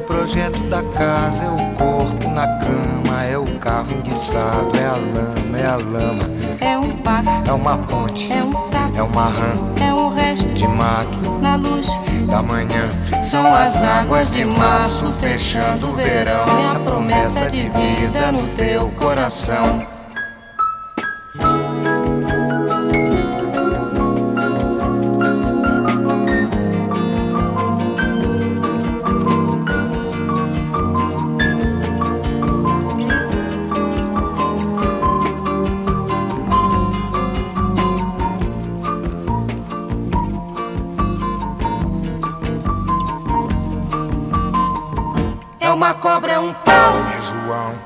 [0.00, 4.92] o projeto da casa, é o corpo na cama, é o carro enguiçado, é a
[4.92, 6.22] lama, é a lama.
[6.58, 10.48] É um passo, é uma ponte, é um sapo, é uma rã, é um resto
[10.54, 11.86] de mato, na luz
[12.26, 12.88] da manhã.
[13.20, 18.48] São as águas de março fechando o verão, é é a promessa de vida no
[18.56, 19.99] teu coração.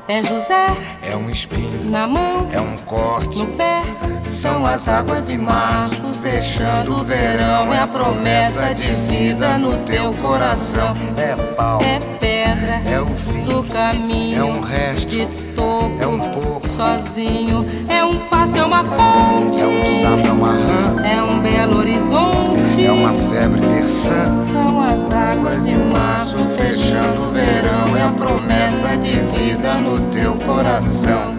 [0.07, 0.67] É José
[1.03, 3.39] é um espinho, na mão, é um corte.
[3.39, 3.83] no pé.
[4.21, 7.73] São as águas de março, fechando o verão.
[7.73, 10.95] É a promessa de vida no teu coração.
[11.17, 14.39] É pau, É pedra é o fim, do caminho.
[14.41, 15.17] é um resto,
[15.65, 15.97] topo.
[16.03, 16.69] é um pouco.
[16.69, 17.67] sozinho.
[17.89, 19.63] É um passo, é uma ponte.
[19.63, 22.85] é um sapo, é uma rã, É um belo horizonte.
[22.85, 24.39] é uma febre terçã.
[24.39, 27.97] São as águas de março fechando o verão.
[27.97, 31.35] É a promessa de vida no teu coração.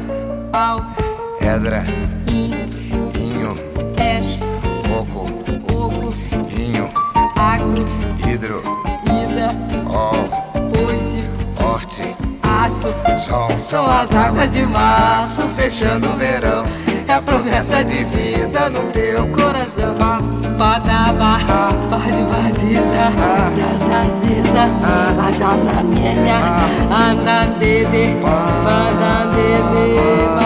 [0.52, 0.82] Pau,
[1.42, 1.84] Edra,
[13.06, 13.30] aço.
[13.30, 13.50] sol.
[13.60, 16.66] São as águas de março fechando o verão.
[17.08, 19.96] É a promessa de vida no teu Coração,
[20.58, 21.38] badaba,
[21.90, 23.12] bade badiza,
[23.52, 24.66] zazaziza,
[25.28, 26.38] azananenha,
[26.90, 28.16] andandede,
[28.64, 29.86] bandandede,
[30.24, 30.45] bandandede,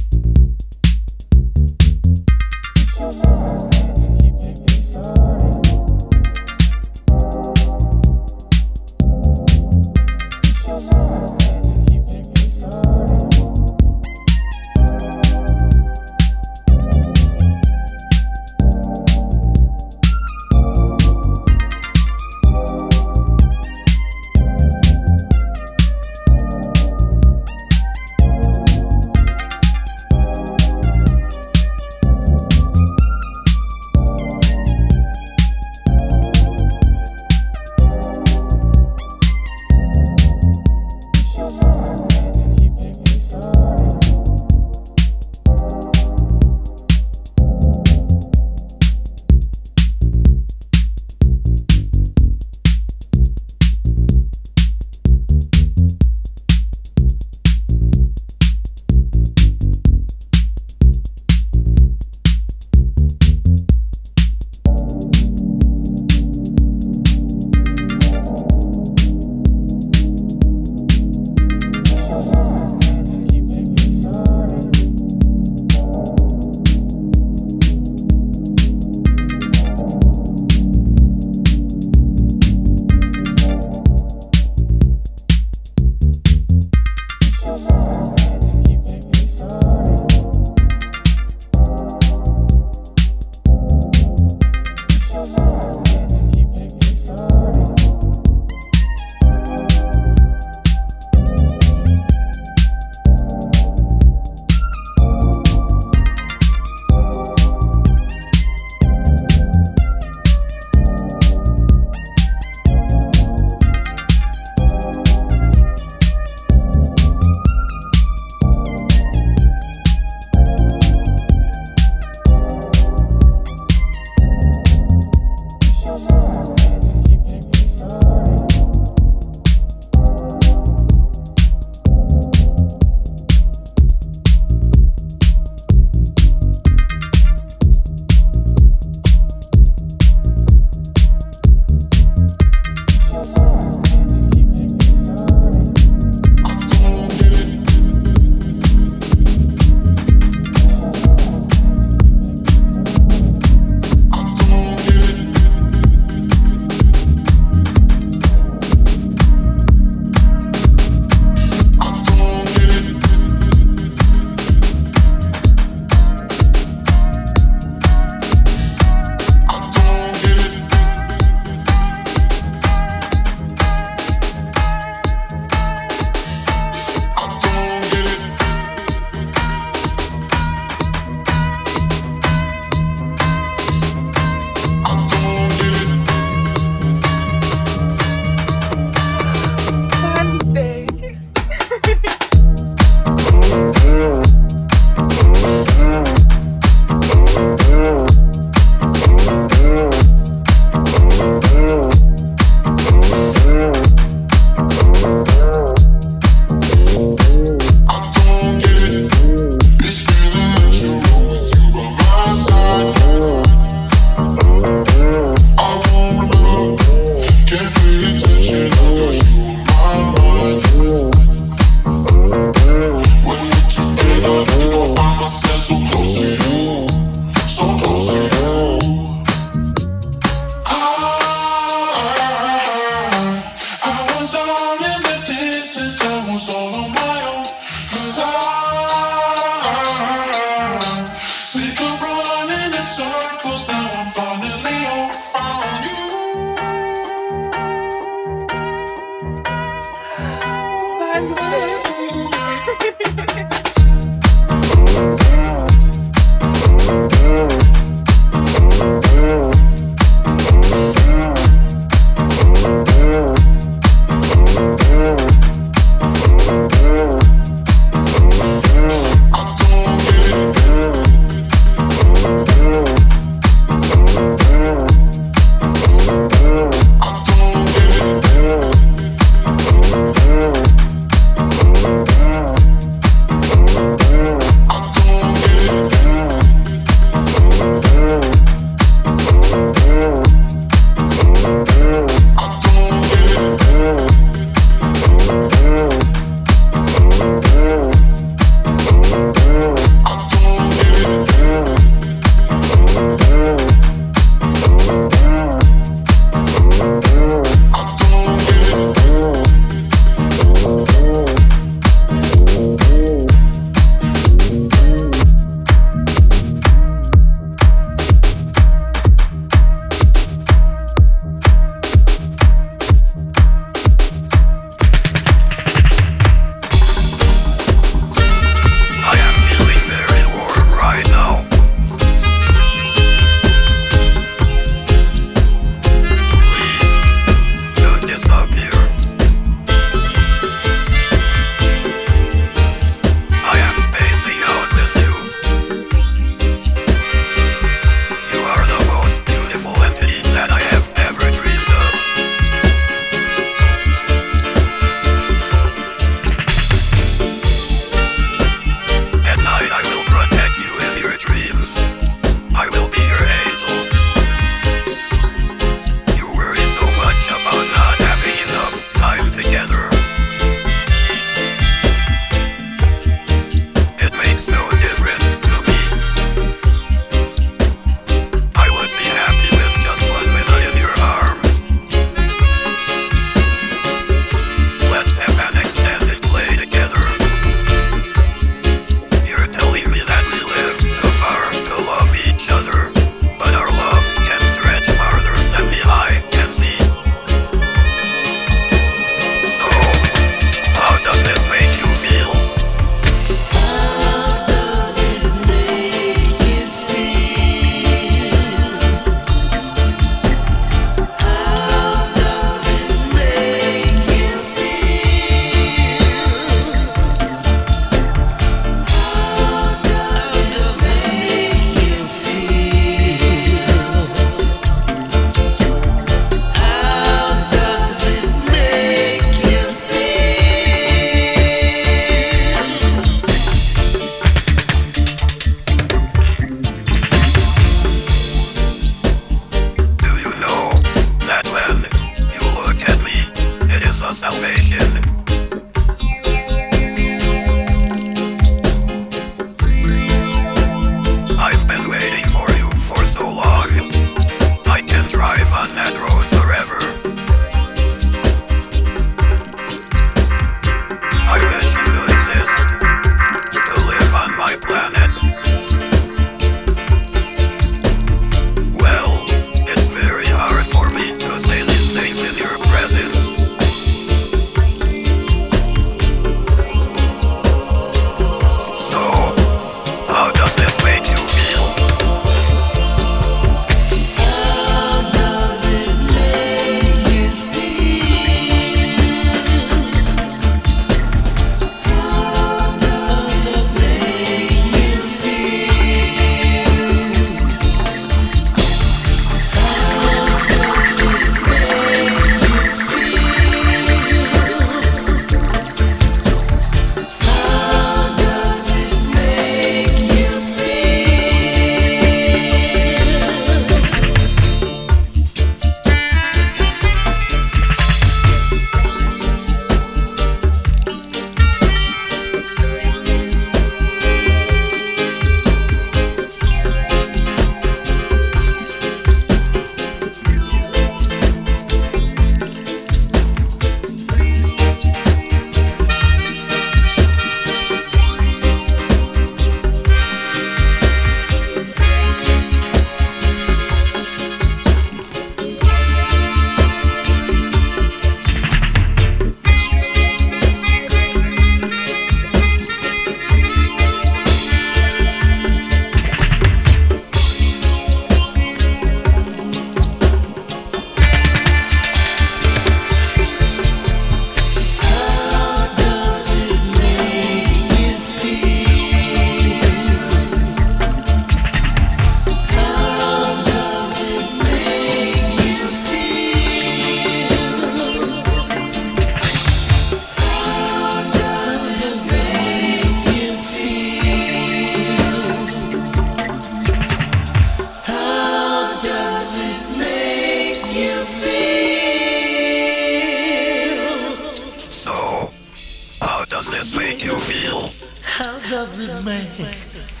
[597.03, 600.00] How does it make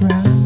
[0.00, 0.39] cry.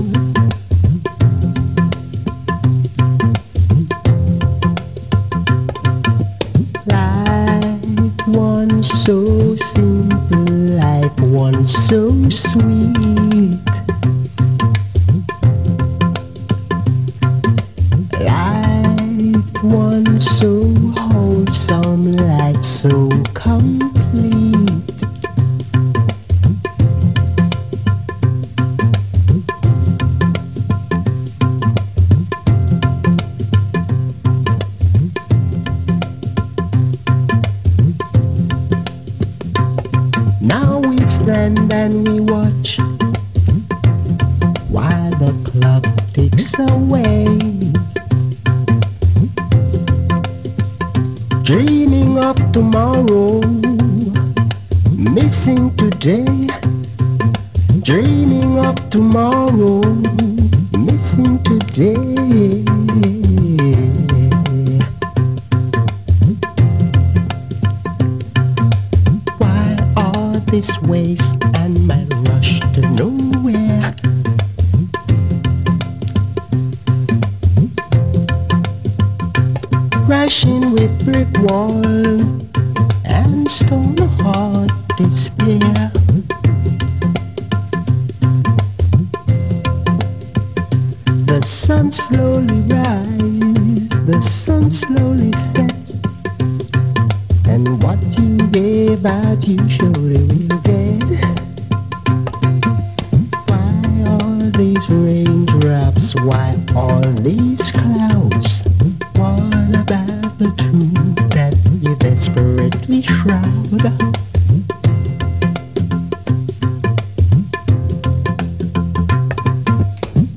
[111.99, 113.83] Desperately shroud.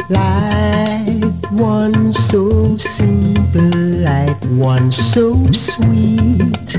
[0.10, 6.78] Life once so simple, life once so sweet.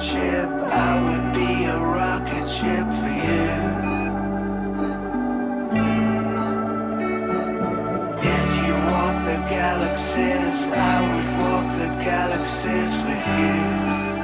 [0.00, 3.48] ship, I would be a rocket ship for you.
[8.20, 14.17] If you walk the galaxies, I would walk the galaxies with you.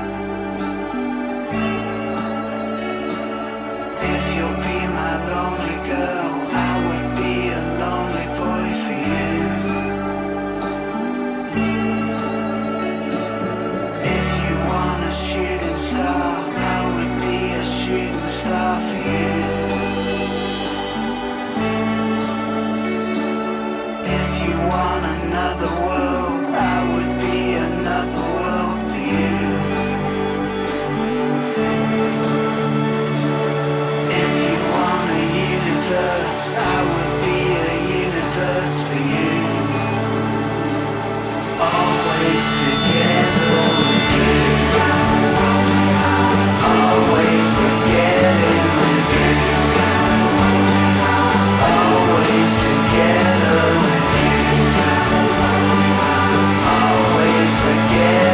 [57.94, 58.33] yeah.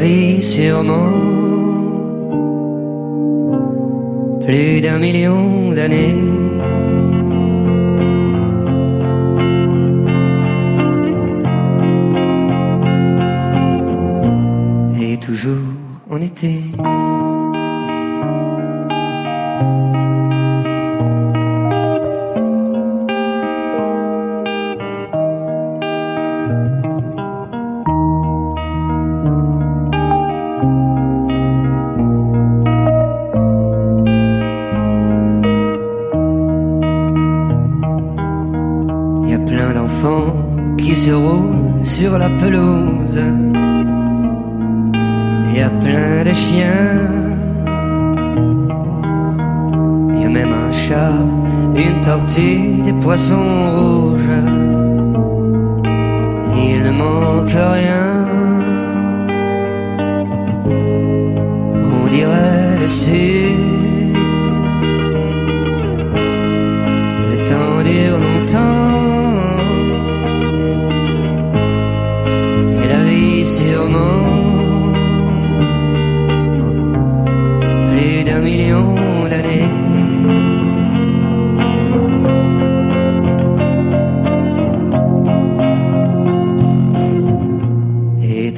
[0.00, 1.12] vie sûrement
[4.44, 6.39] plus d'un million d'années.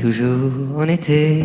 [0.03, 1.44] toujours en été.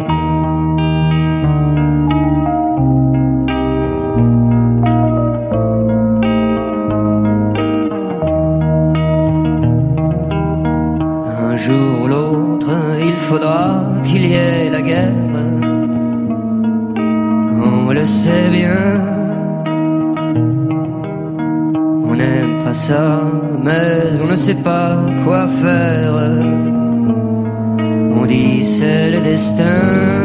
[11.43, 15.13] Un jour ou l'autre, il faudra qu'il y ait la guerre.
[17.87, 18.85] On le sait bien.
[22.09, 23.21] On n'aime pas ça,
[23.63, 26.06] mais on ne sait pas quoi faire
[29.37, 30.16] distance